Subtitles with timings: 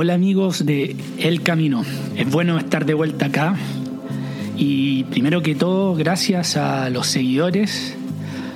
[0.00, 1.82] Hola amigos de El Camino,
[2.16, 3.56] es bueno estar de vuelta acá.
[4.56, 7.96] Y primero que todo gracias a los seguidores,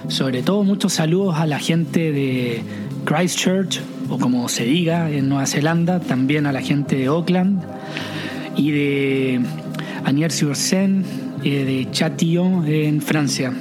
[0.06, 2.62] sobre todo muchos saludos a la gente de
[3.04, 7.60] Christchurch o como se diga en Nueva Zelanda, también a la gente de Auckland
[8.56, 9.40] y de
[10.04, 11.04] Aniers-sur-Seine,
[11.42, 13.52] eh, de Chatillon en Francia.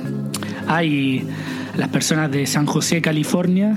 [0.67, 1.27] Hay
[1.75, 3.75] las personas de San José, California,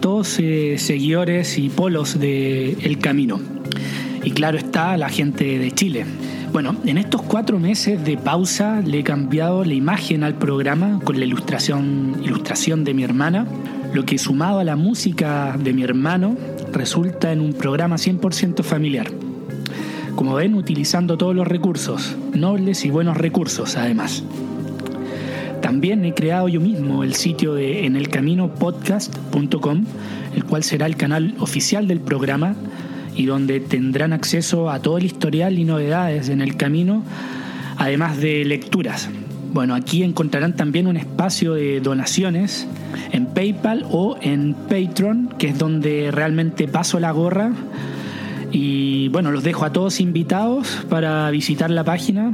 [0.00, 3.40] todos eh, seguidores y polos de El Camino.
[4.24, 6.04] Y claro está la gente de Chile.
[6.52, 11.18] Bueno, en estos cuatro meses de pausa le he cambiado la imagen al programa con
[11.18, 13.46] la ilustración, ilustración de mi hermana,
[13.92, 16.36] lo que sumado a la música de mi hermano
[16.72, 19.10] resulta en un programa 100% familiar.
[20.14, 24.24] Como ven, utilizando todos los recursos, nobles y buenos recursos además.
[25.60, 29.84] También he creado yo mismo el sitio de enelcaminopodcast.com,
[30.34, 32.54] el cual será el canal oficial del programa
[33.16, 37.02] y donde tendrán acceso a todo el historial y novedades en el camino,
[37.76, 39.10] además de lecturas.
[39.52, 42.68] Bueno, aquí encontrarán también un espacio de donaciones
[43.12, 47.52] en PayPal o en Patreon, que es donde realmente paso la gorra.
[48.52, 52.32] Y bueno, los dejo a todos invitados para visitar la página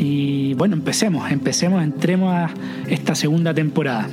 [0.00, 2.50] y bueno, empecemos, empecemos, entremos a
[2.88, 4.08] esta segunda temporada.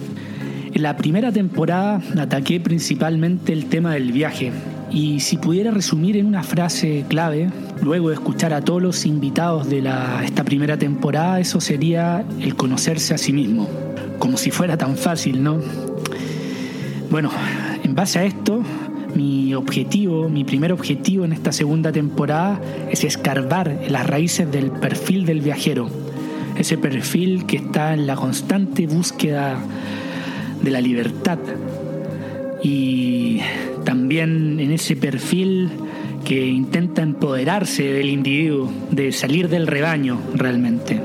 [0.74, 4.52] En la primera temporada ataqué principalmente el tema del viaje.
[4.92, 7.50] Y si pudiera resumir en una frase clave,
[7.82, 12.56] luego de escuchar a todos los invitados de la, esta primera temporada, eso sería el
[12.56, 13.70] conocerse a sí mismo.
[14.20, 15.62] Como si fuera tan fácil, ¿no?
[17.10, 17.32] Bueno,
[17.82, 18.62] en base a esto,
[19.16, 25.26] mi objetivo, mi primer objetivo en esta segunda temporada es escarbar las raíces del perfil
[25.26, 25.90] del viajero.
[26.58, 29.60] Ese perfil que está en la constante búsqueda
[30.62, 31.40] de la libertad.
[32.64, 33.40] Y
[33.86, 35.70] también en ese perfil
[36.26, 41.02] que intenta empoderarse del individuo, de salir del rebaño realmente.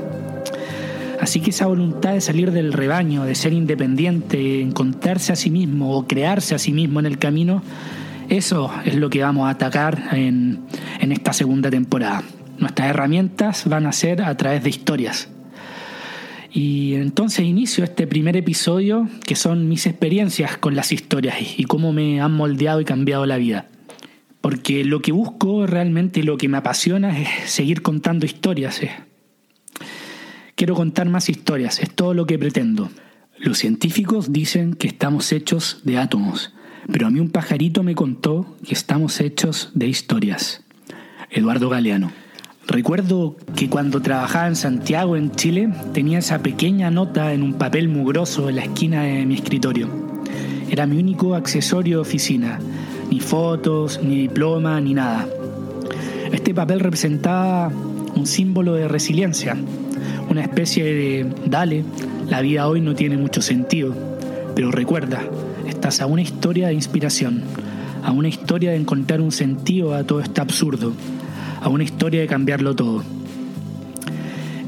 [1.19, 5.95] Así que esa voluntad de salir del rebaño, de ser independiente, encontrarse a sí mismo
[5.95, 7.61] o crearse a sí mismo en el camino,
[8.29, 10.63] eso es lo que vamos a atacar en,
[10.99, 12.23] esta segunda temporada.
[12.57, 15.29] Nuestras herramientas van a ser a través de historias.
[16.51, 21.93] Y entonces inicio este primer episodio que son mis experiencias con las historias y cómo
[21.93, 23.67] me han moldeado y cambiado la vida.
[24.39, 28.81] Porque lo que busco realmente lo que me apasiona es seguir contando historias.
[30.63, 32.89] Quiero contar más historias, es todo lo que pretendo.
[33.37, 36.53] Los científicos dicen que estamos hechos de átomos
[36.89, 40.63] pero a mí un pajarito me contó que estamos hechos de historias.
[41.29, 42.13] Eduardo Galeano.
[42.65, 47.89] Recuerdo que cuando trabajaba en Santiago, en Chile, tenía esa pequeña nota en un papel
[47.89, 49.89] mugroso en la esquina de mi escritorio.
[50.69, 52.59] Era mi único accesorio de oficina,
[53.11, 55.27] ni fotos, ni diploma, ni nada.
[56.31, 57.69] Este papel representaba
[58.15, 59.57] un símbolo de resiliencia,
[60.33, 61.85] una especie de, dale,
[62.27, 63.93] la vida hoy no tiene mucho sentido,
[64.55, 65.21] pero recuerda,
[65.67, 67.43] estás a una historia de inspiración,
[68.03, 70.91] a una historia de encontrar un sentido a todo este absurdo,
[71.61, 73.03] a una historia de cambiarlo todo.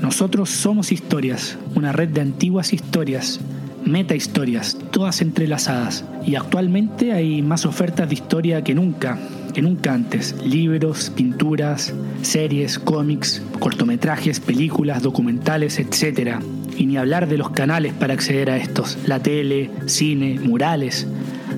[0.01, 3.39] Nosotros somos historias, una red de antiguas historias,
[3.85, 9.17] meta historias, todas entrelazadas, y actualmente hay más ofertas de historia que nunca,
[9.53, 10.35] que nunca antes.
[10.43, 16.39] Libros, pinturas, series, cómics, cortometrajes, películas, documentales, etc.
[16.75, 21.07] Y ni hablar de los canales para acceder a estos, la tele, cine, murales,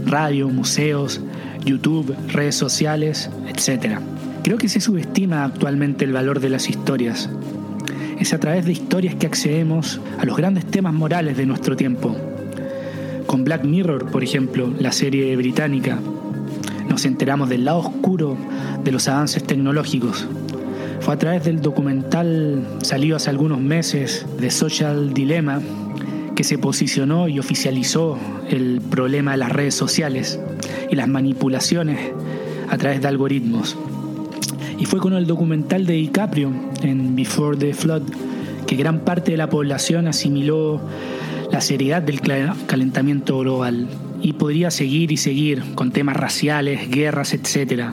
[0.05, 1.21] radio, museos,
[1.65, 3.99] YouTube, redes sociales, etc.
[4.43, 7.29] Creo que se subestima actualmente el valor de las historias.
[8.19, 12.15] Es a través de historias que accedemos a los grandes temas morales de nuestro tiempo.
[13.25, 15.99] Con Black Mirror, por ejemplo, la serie británica,
[16.89, 18.37] nos enteramos del lado oscuro
[18.83, 20.27] de los avances tecnológicos,
[21.07, 25.61] fue a través del documental salido hace algunos meses de Social Dilemma
[26.35, 28.17] que se posicionó y oficializó
[28.49, 30.39] el problema de las redes sociales
[30.91, 32.11] y las manipulaciones
[32.69, 33.77] a través de algoritmos.
[34.77, 36.51] Y fue con el documental de DiCaprio
[36.81, 38.03] en Before the Flood
[38.67, 40.81] que gran parte de la población asimiló
[41.51, 43.87] la seriedad del calentamiento global
[44.21, 47.91] y podría seguir y seguir con temas raciales, guerras, etc.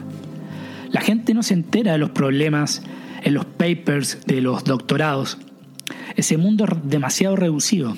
[0.91, 2.83] La gente no se entera de los problemas
[3.23, 5.39] en los papers de los doctorados.
[6.17, 7.97] Ese mundo es demasiado reducido.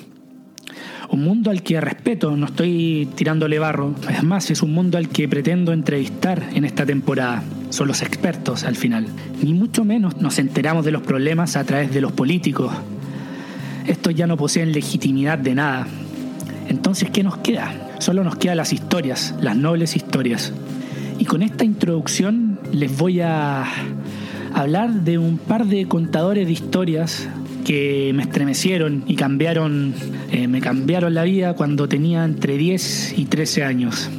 [1.09, 3.95] Un mundo al que respeto, no estoy tirándole barro.
[4.09, 7.43] Es más, es un mundo al que pretendo entrevistar en esta temporada.
[7.69, 9.07] Son los expertos al final.
[9.41, 12.71] Ni mucho menos nos enteramos de los problemas a través de los políticos.
[13.85, 15.87] Estos ya no poseen legitimidad de nada.
[16.69, 17.73] Entonces, ¿qué nos queda?
[17.99, 20.53] Solo nos quedan las historias, las nobles historias.
[21.19, 23.65] Y con esta introducción les voy a
[24.53, 27.27] hablar de un par de contadores de historias
[27.65, 29.93] que me estremecieron y cambiaron,
[30.31, 34.09] eh, me cambiaron la vida cuando tenía entre 10 y 13 años.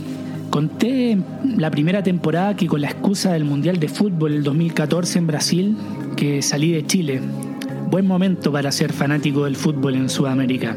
[0.58, 1.16] Conté
[1.56, 5.76] la primera temporada que con la excusa del Mundial de Fútbol el 2014 en Brasil,
[6.16, 7.20] que salí de Chile.
[7.93, 10.76] Buen momento para ser fanático del fútbol en Sudamérica.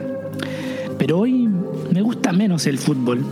[0.99, 1.49] Pero hoy
[1.91, 3.25] me gusta menos el fútbol.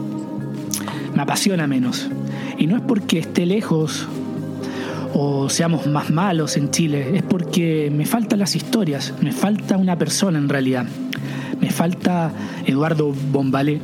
[1.14, 2.10] Me apasiona menos.
[2.58, 4.08] Y no es porque esté lejos
[5.14, 10.00] o seamos más malos en Chile, es porque me faltan las historias, me falta una
[10.00, 10.88] persona en realidad.
[11.62, 12.32] Me falta
[12.66, 13.80] Eduardo Bombalé,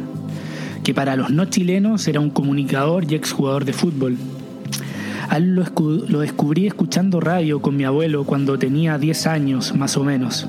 [0.86, 4.18] que para los no chilenos era un comunicador y exjugador de fútbol.
[5.28, 5.66] A lo,
[6.08, 10.48] lo descubrí escuchando radio con mi abuelo cuando tenía 10 años más o menos.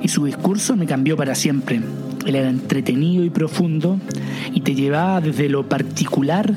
[0.00, 1.80] Y su discurso me cambió para siempre.
[2.24, 3.98] Él era entretenido y profundo
[4.54, 6.54] y te llevaba desde lo particular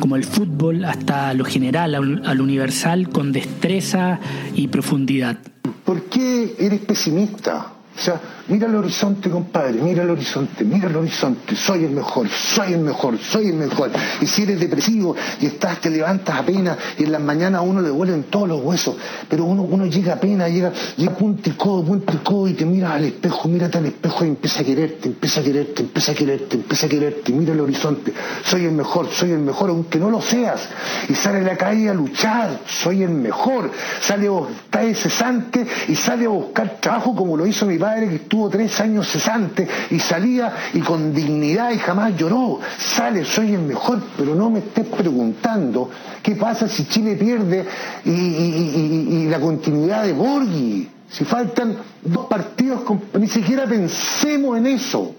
[0.00, 4.18] como el fútbol hasta lo general, al universal, con destreza
[4.56, 5.38] y profundidad.
[5.84, 7.73] ¿Por qué eres pesimista?
[7.96, 12.28] O sea, mira el horizonte, compadre, mira el horizonte, mira el horizonte, soy el mejor,
[12.28, 13.90] soy el mejor, soy el mejor.
[14.20, 17.80] Y si eres depresivo y estás, te levantas apenas y en las mañanas a uno
[17.80, 18.96] le duelen todos los huesos,
[19.28, 22.92] pero uno, llega apenas, llega, llega punto y codo, punto y codo y te miras
[22.92, 26.56] al espejo, mírate al espejo y empieza a quererte, empieza a quererte, empieza a quererte,
[26.56, 28.12] empieza a quererte, mira el horizonte,
[28.44, 30.68] soy el mejor, soy el mejor, aunque no lo seas.
[31.08, 33.70] Y sale a la calle a luchar, soy el mejor.
[34.00, 34.28] Sale,
[34.70, 38.80] cae cesante y sale a buscar trabajo como lo hizo mi padre que estuvo tres
[38.80, 42.58] años cesante y salía y con dignidad y jamás lloró.
[42.78, 45.90] Sale, soy el mejor, pero no me estés preguntando
[46.22, 47.66] qué pasa si Chile pierde
[48.06, 50.88] y, la continuidad de Borghi.
[51.10, 52.80] Si faltan dos partidos,
[53.20, 55.14] ni siquiera pensemos en eso.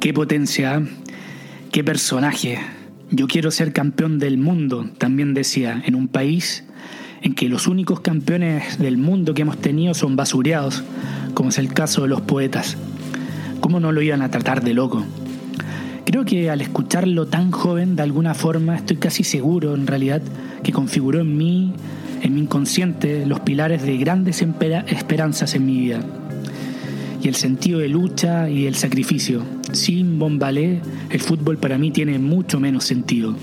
[0.00, 0.82] Qué potencia,
[1.72, 2.58] qué personaje.
[3.10, 6.64] Yo quiero ser campeón del mundo, también decía, en un país
[7.22, 10.82] en que los únicos campeones del mundo que hemos tenido son basureados,
[11.34, 12.76] como es el caso de los poetas.
[13.60, 15.04] ¿Cómo no lo iban a tratar de loco?
[16.04, 20.22] Creo que al escucharlo tan joven, de alguna forma, estoy casi seguro, en realidad,
[20.62, 21.72] que configuró en mí,
[22.22, 26.00] en mi inconsciente, los pilares de grandes esperanzas en mi vida.
[27.22, 29.42] Y el sentido de lucha y el sacrificio.
[29.72, 30.80] Sin Bombalé,
[31.10, 33.36] el fútbol para mí tiene mucho menos sentido.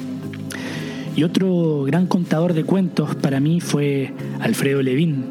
[1.15, 5.25] Y otro gran contador de cuentos para mí fue Alfredo Levín,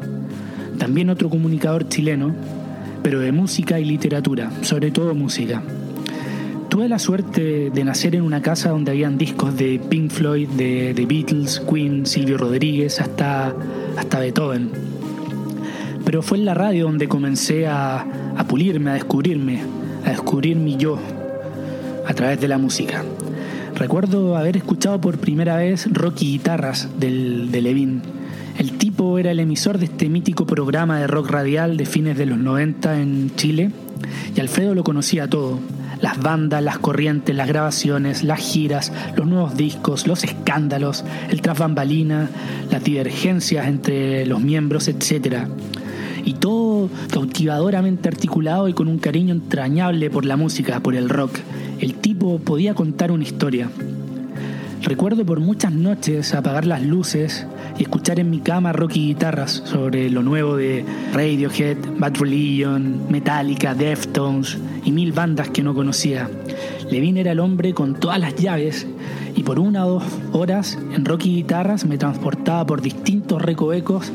[0.77, 2.33] también otro comunicador chileno,
[3.03, 5.61] pero de música y literatura, sobre todo música.
[6.69, 10.93] Tuve la suerte de nacer en una casa donde habían discos de Pink Floyd, de
[10.93, 13.55] The Beatles, Queen, Silvio Rodríguez, hasta,
[13.97, 14.71] hasta Beethoven.
[16.03, 18.05] Pero fue en la radio donde comencé a,
[18.47, 19.61] pulirme, a descubrirme,
[20.05, 20.99] a descubrir mi yo
[22.05, 23.03] a través de la música.
[23.75, 28.01] Recuerdo haber escuchado por primera vez Rocky Guitarras del, de Levin.
[28.57, 32.25] El tipo era el emisor de este mítico programa de rock radial de fines de
[32.25, 33.71] los 90 en Chile
[34.35, 35.59] y Alfredo lo conocía todo.
[36.01, 41.57] Las bandas, las corrientes, las grabaciones, las giras, los nuevos discos, los escándalos, el tras
[41.57, 42.29] bambalina,
[42.71, 45.47] las divergencias entre los miembros, etc.
[46.25, 51.39] Y todo cautivadoramente articulado y con un cariño entrañable por la música, por el rock
[51.79, 53.69] el tipo podía contar una historia.
[54.81, 57.45] Recuerdo por muchas noches apagar las luces
[57.83, 63.73] escuchar en mi cama rock y guitarras sobre lo nuevo de Radiohead, Bad Religion, Metallica,
[63.73, 66.29] Deftones y mil bandas que no conocía.
[66.89, 68.87] Levin era el hombre con todas las llaves
[69.35, 74.11] y por una o dos horas en rock y guitarras me transportaba por distintos recovecos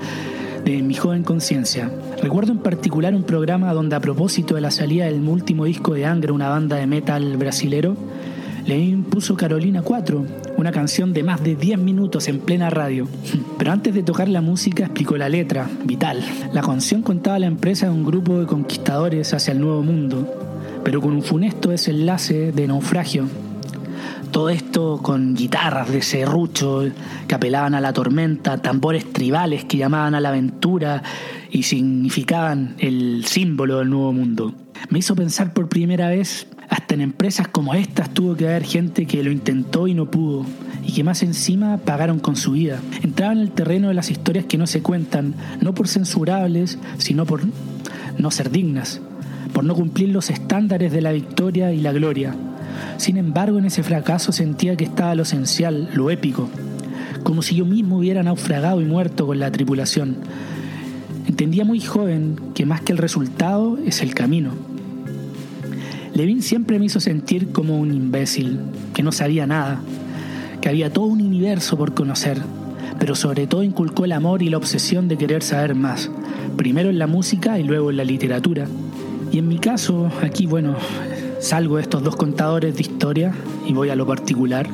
[0.64, 1.90] de mi joven conciencia.
[2.22, 6.06] Recuerdo en particular un programa donde a propósito de la salida del último disco de
[6.06, 7.96] Angra, una banda de metal brasilero,
[8.66, 10.26] le impuso Carolina 4,
[10.56, 13.08] una canción de más de 10 minutos en plena radio.
[13.58, 16.24] Pero antes de tocar la música explicó la letra, vital.
[16.52, 21.00] La canción contaba la empresa de un grupo de conquistadores hacia el nuevo mundo, pero
[21.00, 23.28] con un funesto desenlace de naufragio
[24.32, 26.90] todo esto con guitarras de serrucho
[27.28, 31.02] que apelaban a la tormenta, tambores tribales que llamaban a la aventura
[31.50, 34.54] y significaban el símbolo del nuevo mundo.
[34.88, 39.06] Me hizo pensar por primera vez, hasta en empresas como estas tuvo que haber gente
[39.06, 40.44] que lo intentó y no pudo,
[40.84, 42.80] y que más encima pagaron con su vida.
[43.02, 47.26] Entraban en el terreno de las historias que no se cuentan, no por censurables, sino
[47.26, 47.42] por
[48.18, 49.00] no ser dignas,
[49.52, 52.34] por no cumplir los estándares de la victoria y la gloria
[52.96, 56.48] sin embargo, en ese fracaso sentía que estaba lo esencial, lo épico,
[57.22, 60.16] como si yo mismo hubiera naufragado y muerto con la tripulación.
[61.26, 64.71] Entendía muy joven que más que el resultado es el camino.
[66.14, 68.58] Levin siempre me hizo sentir como un imbécil,
[68.92, 69.80] que no sabía nada,
[70.60, 72.38] que había todo un universo por conocer,
[72.98, 76.10] pero sobre todo inculcó el amor y la obsesión de querer saber más,
[76.56, 78.66] primero en la música y luego en la literatura.
[79.32, 80.76] Y en mi caso, aquí, bueno,
[81.40, 83.32] salgo de estos dos contadores de historia
[83.66, 84.68] y voy a lo particular.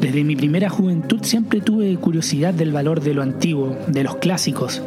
[0.00, 4.82] Desde mi primera juventud siempre tuve curiosidad del valor de lo antiguo, de los clásicos.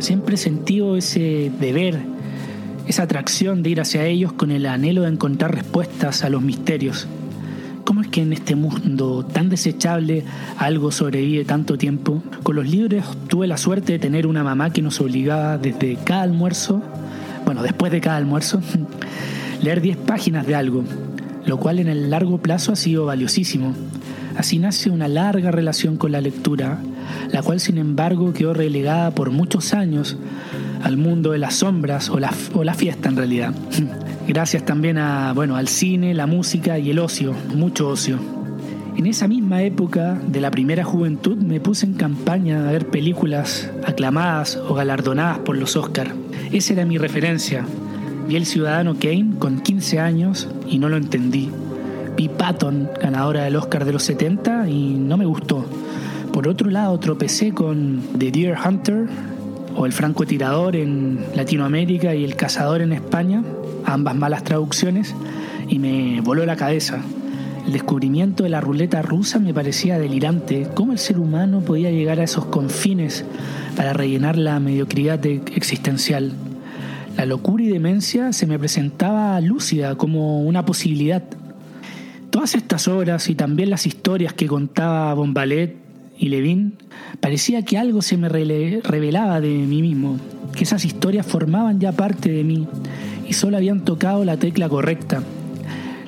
[0.00, 2.00] Siempre he sentido ese deber,
[2.88, 7.06] esa atracción de ir hacia ellos con el anhelo de encontrar respuestas a los misterios.
[7.84, 10.24] ¿Cómo es que en este mundo tan desechable
[10.56, 12.22] algo sobrevive tanto tiempo?
[12.42, 16.22] Con los libros tuve la suerte de tener una mamá que nos obligaba desde cada
[16.22, 16.82] almuerzo,
[17.44, 18.62] bueno, después de cada almuerzo,
[19.62, 20.82] leer 10 páginas de algo,
[21.44, 23.74] lo cual en el largo plazo ha sido valiosísimo.
[24.34, 26.78] Así nace una larga relación con la lectura,
[27.32, 30.16] la cual sin embargo quedó relegada por muchos años
[30.82, 33.54] al mundo de las sombras o la, o la fiesta en realidad.
[34.28, 38.18] Gracias también a, bueno, al cine, la música y el ocio, mucho ocio.
[38.96, 43.70] En esa misma época de la primera juventud me puse en campaña a ver películas
[43.86, 46.10] aclamadas o galardonadas por los Oscars.
[46.50, 47.64] Esa era mi referencia.
[48.26, 51.48] Vi El Ciudadano Kane con 15 años y no lo entendí.
[52.16, 55.64] Vi Patton, ganadora del Oscar de los 70, y no me gustó.
[56.32, 59.06] Por otro lado, tropecé con The Deer Hunter,
[59.78, 63.44] o El francotirador en Latinoamérica y El cazador en España,
[63.84, 65.14] ambas malas traducciones,
[65.68, 67.00] y me voló la cabeza.
[67.64, 70.66] El descubrimiento de la ruleta rusa me parecía delirante.
[70.74, 73.24] ¿Cómo el ser humano podía llegar a esos confines
[73.76, 76.32] para rellenar la mediocridad existencial?
[77.16, 81.22] La locura y demencia se me presentaba lúcida como una posibilidad.
[82.30, 85.87] Todas estas obras y también las historias que contaba Bombalet
[86.18, 86.74] y Levin,
[87.20, 90.18] parecía que algo se me revelaba de mí mismo,
[90.56, 92.66] que esas historias formaban ya parte de mí
[93.28, 95.22] y solo habían tocado la tecla correcta.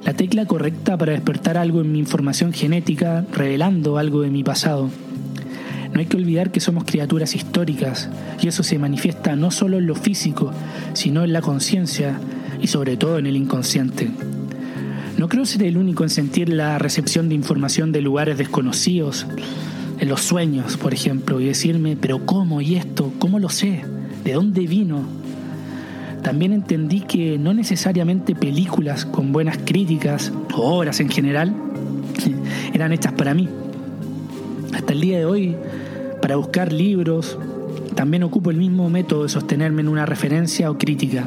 [0.05, 4.90] La tecla correcta para despertar algo en mi información genética, revelando algo de mi pasado.
[5.93, 8.09] No hay que olvidar que somos criaturas históricas
[8.40, 10.52] y eso se manifiesta no solo en lo físico,
[10.95, 12.19] sino en la conciencia
[12.61, 14.11] y sobre todo en el inconsciente.
[15.19, 19.26] No creo ser el único en sentir la recepción de información de lugares desconocidos,
[20.00, 22.61] en los sueños, por ejemplo, y decirme, pero ¿cómo?
[22.61, 23.12] ¿Y esto?
[23.19, 23.85] ¿Cómo lo sé?
[24.25, 25.21] ¿De dónde vino?
[26.21, 31.54] también entendí que no necesariamente películas con buenas críticas o obras en general
[32.73, 33.49] eran hechas para mí.
[34.75, 35.57] Hasta el día de hoy,
[36.23, 37.38] para buscar libros,
[37.95, 41.26] también ocupo el mismo método de sostenerme en una referencia o crítica.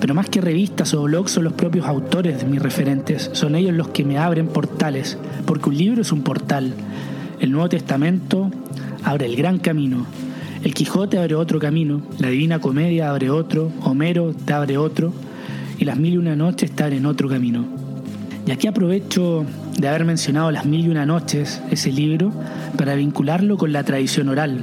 [0.00, 3.74] Pero más que revistas o blogs son los propios autores de mis referentes, son ellos
[3.74, 6.74] los que me abren portales, porque un libro es un portal.
[7.42, 8.52] El Nuevo Testamento
[9.02, 10.06] abre el gran camino,
[10.62, 15.12] el Quijote abre otro camino, la Divina Comedia abre otro, Homero te abre otro,
[15.76, 17.64] y las mil y una noches te abren otro camino.
[18.46, 19.44] Y aquí aprovecho
[19.76, 22.32] de haber mencionado las mil y una noches, ese libro,
[22.78, 24.60] para vincularlo con la tradición oral,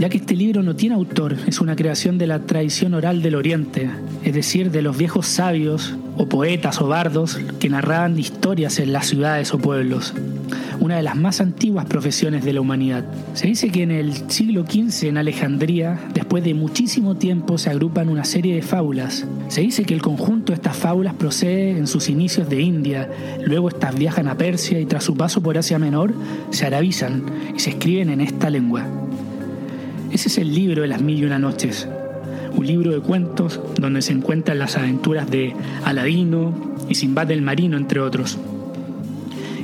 [0.00, 3.36] ya que este libro no tiene autor, es una creación de la tradición oral del
[3.36, 3.88] Oriente,
[4.24, 9.06] es decir, de los viejos sabios o poetas o bardos que narraban historias en las
[9.06, 10.12] ciudades o pueblos
[10.86, 13.04] una de las más antiguas profesiones de la humanidad.
[13.34, 18.08] Se dice que en el siglo XV en Alejandría, después de muchísimo tiempo, se agrupan
[18.08, 19.26] una serie de fábulas.
[19.48, 23.10] Se dice que el conjunto de estas fábulas procede en sus inicios de India,
[23.44, 26.14] luego estas viajan a Persia y tras su paso por Asia Menor
[26.50, 27.24] se arabizan
[27.56, 28.86] y se escriben en esta lengua.
[30.12, 31.88] Ese es el libro de las mil y una noches,
[32.56, 35.52] un libro de cuentos donde se encuentran las aventuras de
[35.84, 36.54] Aladino
[36.88, 38.38] y Simbad el Marino, entre otros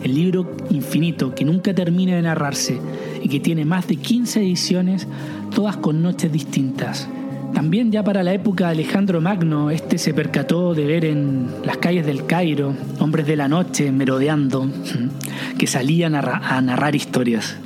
[0.02, 2.78] el libro infinito que nunca termina de narrarse
[3.22, 5.06] y que tiene más de 15 ediciones,
[5.54, 7.08] todas con noches distintas.
[7.54, 11.76] También ya para la época de Alejandro Magno, este se percató de ver en las
[11.76, 14.68] calles del Cairo hombres de la noche merodeando
[15.58, 17.56] que salían a, narrar historias.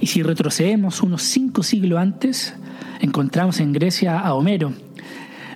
[0.00, 2.54] Y si retrocedemos unos cinco siglos antes,
[3.00, 4.74] encontramos en Grecia a Homero,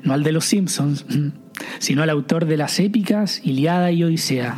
[0.02, 1.04] no al de los Simpsons,
[1.78, 4.56] sino al autor de las épicas Iliada y Odisea,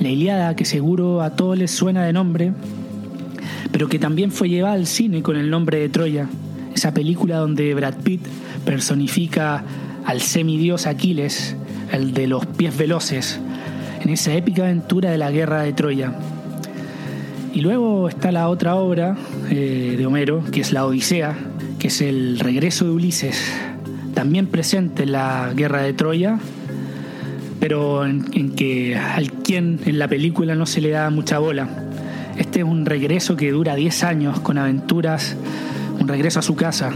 [0.00, 2.52] la Iliada, que seguro a todos les suena de nombre,
[3.70, 6.26] pero que también fue llevada al cine con el nombre de Troya,
[6.74, 8.22] esa película donde Brad Pitt
[8.64, 9.62] personifica
[10.06, 11.54] al semidios Aquiles,
[11.92, 13.40] el de los pies veloces,
[14.00, 16.14] en esa épica aventura de la guerra de Troya.
[17.52, 19.16] Y luego está la otra obra
[19.50, 21.36] eh, de Homero, que es la Odisea,
[21.78, 23.52] que es el regreso de Ulises,
[24.14, 26.38] también presente en la guerra de Troya,
[27.60, 31.68] pero en, que al quien en la película no se le da mucha bola.
[32.38, 35.36] Este es un regreso que dura 10 años con aventuras,
[36.00, 36.90] un regreso a su casa,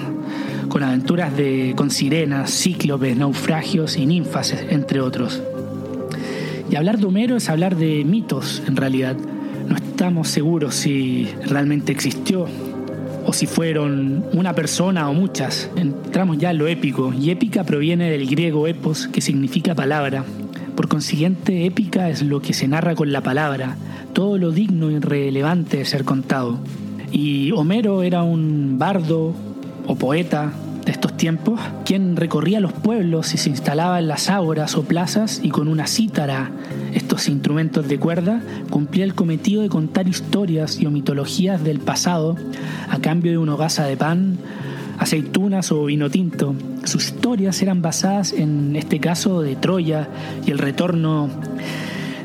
[0.70, 5.42] con aventuras de, con sirenas, cíclopes, naufragios y ninfas, entre otros.
[6.70, 9.16] Y hablar de Homero es hablar de mitos, en realidad,
[9.68, 12.46] No estamos seguros si realmente existió
[13.26, 15.70] o si fueron una persona o muchas.
[15.76, 20.24] Entramos ya en lo épico, y épica proviene del griego epos, que significa palabra.
[20.76, 23.76] Por consiguiente, épica es lo que se narra con la palabra,
[24.12, 26.58] todo lo digno y relevante de ser contado.
[27.12, 29.34] Y Homero era un bardo
[29.86, 30.52] o poeta
[30.84, 35.40] de estos tiempos, quien recorría los pueblos y se instalaba en las ágoras o plazas
[35.42, 36.50] y con una cítara,
[36.92, 42.36] estos instrumentos de cuerda, cumplía el cometido de contar historias y o mitologías del pasado
[42.90, 44.38] a cambio de una hogaza de pan,
[44.98, 46.54] aceitunas o vino tinto.
[46.84, 50.08] Sus historias eran basadas en este caso de Troya
[50.46, 51.28] y el retorno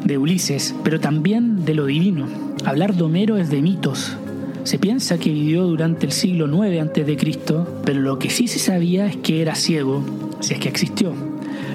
[0.03, 2.27] de Ulises, pero también de lo divino.
[2.65, 4.17] Hablar de Homero es de mitos,
[4.63, 9.07] se piensa que vivió durante el siglo IX a.C., pero lo que sí se sabía
[9.07, 10.03] es que era ciego,
[10.41, 11.13] si es que existió,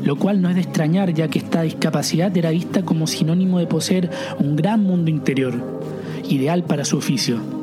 [0.05, 3.67] lo cual no es de extrañar ya que esta discapacidad era vista como sinónimo de
[3.67, 5.55] poseer un gran mundo interior,
[6.29, 7.54] ideal para su oficio.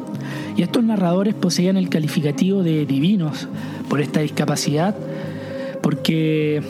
[0.56, 3.48] Y estos narradores poseían el calificativo de divinos
[3.90, 4.96] por esta discapacidad,
[5.82, 6.62] porque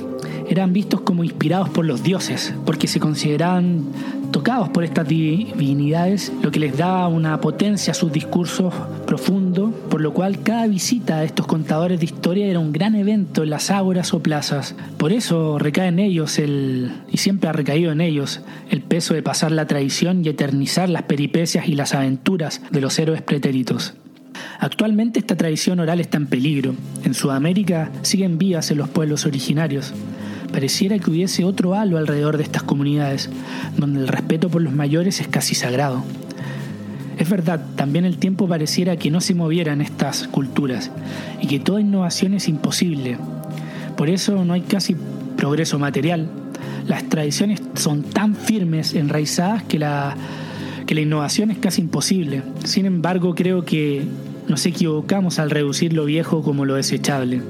[0.50, 3.86] eran vistos como inspirados por los dioses, porque se consideraban
[4.32, 8.74] tocados por estas divinidades, lo que les daba una potencia a sus discursos
[9.06, 13.44] profundos, por lo cual cada visita a estos contadores de historia era un gran evento
[13.44, 14.76] en las ágoras o plazas.
[14.98, 19.24] Por eso recae en ellos el, y siempre ha recaído en ellos, el peso de
[19.24, 23.94] pasar la tradición y eternizar las peripecias y las aventuras de los héroes pretéritos.
[24.60, 26.74] Actualmente esta tradición oral está en peligro.
[27.04, 29.94] En Sudamérica siguen vivas en los pueblos originarios
[30.52, 33.30] pareciera que hubiese otro halo alrededor de estas comunidades,
[33.78, 36.04] donde el respeto por los mayores es casi sagrado.
[37.18, 40.92] Es verdad, también el tiempo pareciera que no se moviera en estas culturas
[41.40, 43.18] y que toda innovación es imposible.
[43.96, 44.96] Por eso no hay casi
[45.38, 46.30] progreso material.
[46.88, 50.16] Las tradiciones son tan firmes, enraizadas, que la,
[50.88, 52.42] que la innovación es casi imposible.
[52.64, 54.04] Sin embargo, creo que
[54.48, 57.42] nos equivocamos al reducir lo viejo como lo desechable.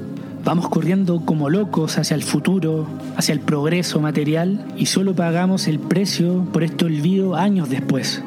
[0.44, 5.78] Vamos corriendo como locos hacia el futuro, hacia el progreso material y solo pagamos el
[5.78, 8.24] precio por este olvido años después.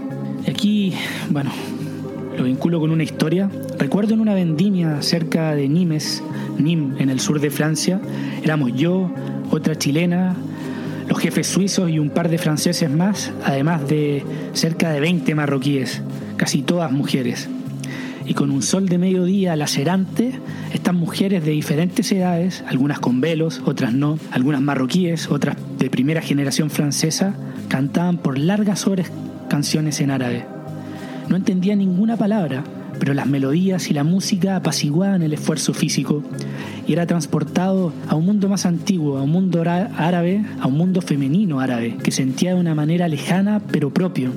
[0.47, 0.93] Y aquí,
[1.30, 1.51] bueno,
[2.38, 3.49] lo vinculo con una historia.
[3.78, 6.23] Recuerdo en una vendimia cerca de Nimes,
[6.58, 7.99] Nîmes, en el sur de Francia,
[8.41, 9.12] éramos yo,
[9.51, 10.38] otra chilena,
[11.10, 14.23] los jefes suizos y un par de franceses más, además de
[14.54, 16.01] cerca de 20 marroquíes,
[16.38, 17.49] casi todas mujeres
[18.25, 20.33] y con un sol de mediodía lacerante,
[20.73, 26.21] estas mujeres de diferentes edades, algunas con velos, otras no, algunas marroquíes, otras de primera
[26.21, 27.35] generación francesa,
[27.67, 29.11] cantaban por largas horas
[29.49, 30.45] canciones en árabe.
[31.29, 32.63] No entendía ninguna palabra,
[32.99, 36.23] pero las melodías y la música apaciguaban el esfuerzo físico
[36.88, 41.01] y era transportado a un mundo más antiguo, a un mundo árabe, a un mundo
[41.01, 44.31] femenino árabe, que sentía de una manera lejana pero propio,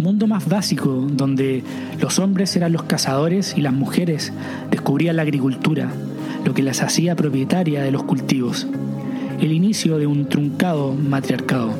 [0.00, 1.62] mundo más básico, donde
[2.00, 4.32] los hombres eran los cazadores y las mujeres
[4.70, 5.90] descubrían la agricultura,
[6.44, 8.66] lo que las hacía propietaria de los cultivos.
[9.40, 11.72] El inicio de un truncado matriarcado.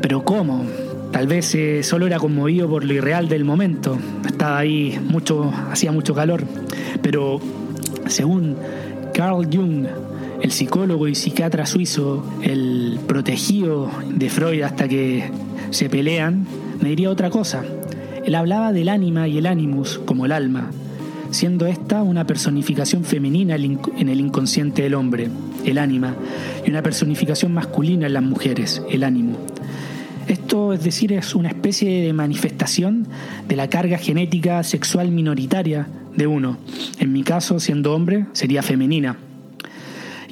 [0.00, 0.64] Pero ¿cómo?
[1.12, 3.98] Tal vez eh, solo era conmovido por lo irreal del momento.
[4.26, 6.44] Estaba ahí mucho, hacía mucho calor.
[7.02, 7.40] Pero
[8.06, 8.56] según
[9.12, 9.86] Carl Jung,
[10.42, 15.30] el psicólogo y psiquiatra suizo, el protegido de Freud hasta que
[15.70, 16.46] se pelean,
[16.80, 17.62] me diría otra cosa.
[18.24, 20.70] Él hablaba del ánima y el animus como el alma,
[21.30, 25.28] siendo esta una personificación femenina en el inconsciente del hombre,
[25.64, 26.14] el ánima,
[26.66, 29.36] y una personificación masculina en las mujeres, el ánimo.
[30.26, 33.06] Esto, es decir, es una especie de manifestación
[33.46, 36.56] de la carga genética sexual minoritaria de uno.
[36.98, 39.18] En mi caso, siendo hombre, sería femenina.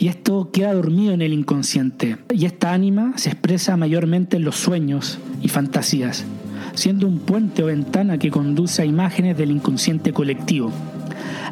[0.02, 2.16] Y esto queda dormido en el inconsciente.
[2.34, 6.24] Y esta ánima se expresa mayormente en los sueños y fantasías
[6.74, 10.72] siendo un puente o ventana que conduce a imágenes del inconsciente colectivo,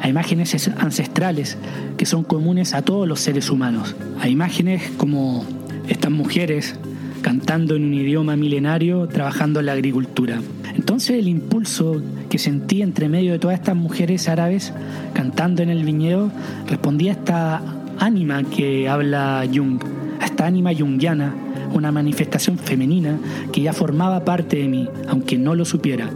[0.01, 1.57] a imágenes ancestrales
[1.95, 5.45] que son comunes a todos los seres humanos, a imágenes como
[5.87, 6.75] estas mujeres
[7.21, 10.41] cantando en un idioma milenario, trabajando en la agricultura.
[10.75, 14.73] Entonces el impulso que sentí entre medio de todas estas mujeres árabes
[15.13, 16.31] cantando en el viñedo
[16.67, 19.79] respondía a esta ánima que habla Jung,
[20.19, 21.33] a esta ánima jungiana
[21.71, 23.17] una manifestación femenina
[23.53, 26.09] que ya formaba parte de mí, aunque no lo supiera.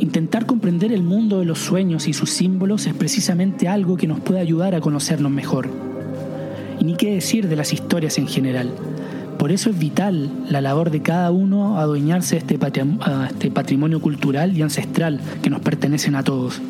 [0.00, 4.20] Intentar comprender el mundo de los sueños y sus símbolos es precisamente algo que nos
[4.20, 5.70] puede ayudar a conocernos mejor.
[6.80, 8.70] Y ni qué decir de las historias en general.
[9.38, 12.58] Por eso es vital la labor de cada uno adueñarse de este,
[13.30, 16.60] este patrimonio cultural y ancestral que nos pertenecen a todos.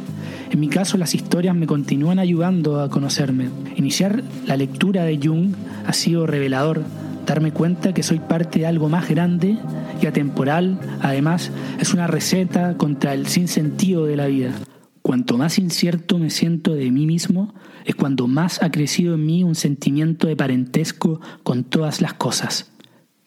[0.55, 3.51] En mi caso, las historias me continúan ayudando a conocerme.
[3.75, 5.53] Iniciar la lectura de Jung
[5.85, 6.85] ha sido revelador
[7.27, 9.59] darme cuenta que soy parte de algo más grande
[10.01, 10.79] y atemporal.
[11.03, 14.53] Además, es una receta contra el sinsentido de la vida.
[15.03, 17.53] Cuanto más incierto me siento de mí mismo,
[17.85, 22.71] es cuando más ha crecido en mí un sentimiento de parentesco con todas las cosas.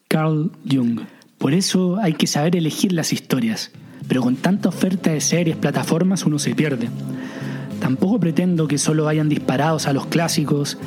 [0.08, 1.00] Carl Jung.
[1.36, 3.70] Por eso hay que saber elegir las historias,
[4.08, 6.88] pero con tanta oferta de series, plataformas, uno se pierde.
[7.80, 10.78] Tampoco pretendo que solo vayan disparados a los clásicos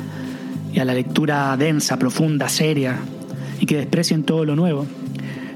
[0.74, 2.98] y a la lectura densa, profunda, seria,
[3.60, 4.86] y que desprecien todo lo nuevo.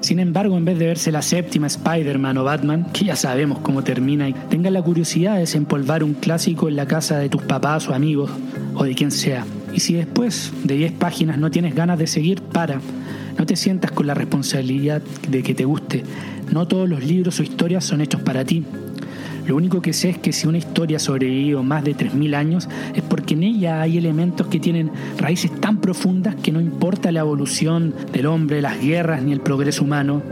[0.00, 3.82] Sin embargo, en vez de verse la séptima Spider-Man o Batman, que ya sabemos cómo
[3.82, 7.94] termina, tengan la curiosidad de desempolvar un clásico en la casa de tus papás o
[7.94, 8.30] amigos,
[8.74, 9.44] o de quien sea.
[9.72, 12.80] Y si después de 10 páginas no tienes ganas de seguir, para.
[13.38, 16.02] No te sientas con la responsabilidad de que te guste.
[16.52, 18.64] No todos los libros o historias son hechos para ti.
[19.46, 22.68] Lo único que sé es que si una historia ha sobrevivido más de 3.000 años
[22.94, 27.20] es porque en ella hay elementos que tienen raíces tan profundas que no importa la
[27.20, 30.22] evolución del hombre, las guerras ni el progreso humano.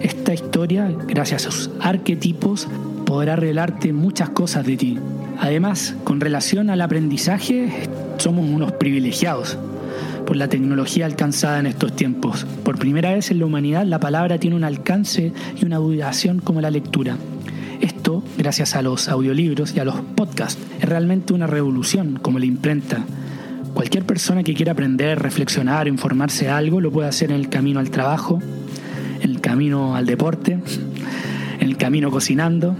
[0.00, 2.68] Esta historia, gracias a sus arquetipos,
[3.06, 4.98] podrá revelarte muchas cosas de ti.
[5.40, 7.70] Además, con relación al aprendizaje,
[8.18, 9.58] somos unos privilegiados
[10.30, 12.46] por la tecnología alcanzada en estos tiempos.
[12.62, 16.60] Por primera vez en la humanidad la palabra tiene un alcance y una duración como
[16.60, 17.16] la lectura.
[17.80, 22.44] Esto, gracias a los audiolibros y a los podcasts, es realmente una revolución como la
[22.44, 23.04] imprenta.
[23.74, 27.80] Cualquier persona que quiera aprender, reflexionar, informarse de algo, lo puede hacer en el camino
[27.80, 28.40] al trabajo,
[29.20, 30.60] en el camino al deporte,
[31.58, 32.76] en el camino cocinando.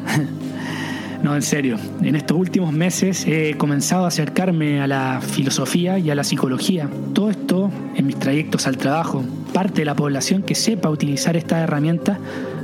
[1.22, 6.10] No, en serio, en estos últimos meses he comenzado a acercarme a la filosofía y
[6.10, 6.88] a la psicología.
[7.12, 9.22] Todo esto en mis trayectos al trabajo.
[9.52, 12.18] Parte de la población que sepa utilizar esta herramienta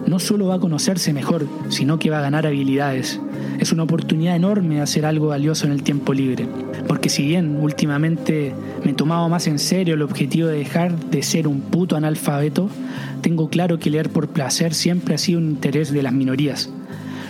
[0.07, 3.21] no solo va a conocerse mejor, sino que va a ganar habilidades.
[3.59, 6.49] Es una oportunidad enorme de hacer algo valioso en el tiempo libre.
[6.89, 11.23] Porque si bien últimamente me he tomado más en serio el objetivo de dejar de
[11.23, 12.71] ser un puto analfabeto,
[13.21, 16.71] tengo claro que leer por placer siempre ha sido un interés de las minorías.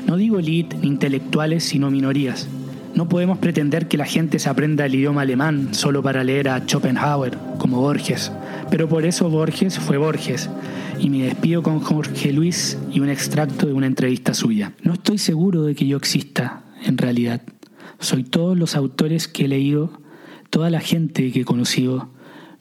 [0.07, 2.49] No digo elite ni intelectuales, sino minorías.
[2.95, 6.61] No podemos pretender que la gente se aprenda el idioma alemán solo para leer a
[6.61, 8.31] Schopenhauer, como Borges.
[8.71, 10.49] Pero por eso Borges fue Borges.
[11.01, 14.73] Y me despido con Jorge Luis y un extracto de una entrevista suya.
[14.81, 17.43] No estoy seguro de que yo exista, en realidad.
[17.99, 19.91] Soy todos los autores que he leído,
[20.51, 22.09] toda la gente que he conocido,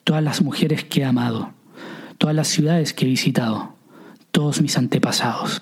[0.04, 1.52] todas las mujeres que he amado,
[2.18, 3.76] todas las ciudades que he visitado,
[4.32, 5.62] todos mis antepasados.